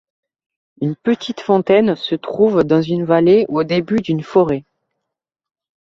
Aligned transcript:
Une 0.81 0.95
petite 0.95 1.41
fontaine 1.41 1.95
se 1.95 2.15
trouve 2.15 2.63
dans 2.63 2.81
une 2.81 3.05
vallée 3.05 3.45
au 3.49 3.63
début 3.63 3.97
d'une 3.99 4.23
forêt. 4.23 4.65